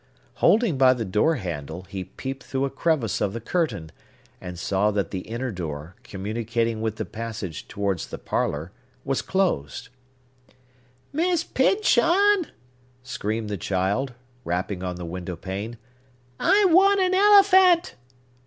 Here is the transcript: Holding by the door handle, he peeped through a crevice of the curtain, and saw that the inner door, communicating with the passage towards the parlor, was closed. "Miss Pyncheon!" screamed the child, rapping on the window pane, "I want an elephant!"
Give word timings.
Holding 0.41 0.79
by 0.79 0.95
the 0.95 1.05
door 1.05 1.35
handle, 1.35 1.83
he 1.83 2.05
peeped 2.05 2.41
through 2.43 2.65
a 2.65 2.71
crevice 2.71 3.21
of 3.21 3.33
the 3.33 3.39
curtain, 3.39 3.91
and 4.41 4.57
saw 4.57 4.89
that 4.89 5.11
the 5.11 5.19
inner 5.19 5.51
door, 5.51 5.93
communicating 6.03 6.81
with 6.81 6.95
the 6.95 7.05
passage 7.05 7.67
towards 7.67 8.07
the 8.07 8.17
parlor, 8.17 8.71
was 9.05 9.21
closed. 9.21 9.89
"Miss 11.13 11.43
Pyncheon!" 11.43 12.47
screamed 13.03 13.49
the 13.51 13.57
child, 13.57 14.13
rapping 14.43 14.81
on 14.81 14.95
the 14.95 15.05
window 15.05 15.35
pane, 15.35 15.77
"I 16.39 16.65
want 16.71 16.99
an 16.99 17.13
elephant!" 17.13 17.93